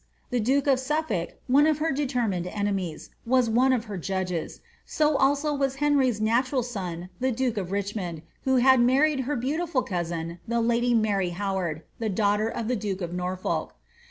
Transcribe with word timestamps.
The 0.31 0.39
duke 0.39 0.65
of 0.65 0.79
SufK>lk, 0.79 1.33
one 1.45 1.67
of 1.67 1.77
her 1.77 1.91
determined 1.91 2.47
enemies, 2.47 3.11
was 3.23 3.51
one 3.51 3.71
of 3.71 3.85
her 3.85 3.99
jinlges, 3.99 4.59
so 4.83 5.15
also 5.15 5.53
was 5.53 5.75
Henry's 5.75 6.19
natural 6.19 6.63
son, 6.63 7.09
the 7.19 7.31
duke 7.31 7.55
of 7.55 7.71
Richmond, 7.71 8.23
who 8.41 8.55
had 8.55 8.79
married 8.79 9.25
her 9.29 9.35
beautiful 9.35 9.83
cousin 9.83 10.39
the 10.47 10.59
lady 10.59 10.95
Mary 10.95 11.29
Howard, 11.37 11.83
the 11.99 12.09
daughter 12.09 12.51
'•f 12.55 12.67
the 12.67 12.75
duke 12.75 13.01
of 13.01 13.13
Norfolk. 13.13 13.75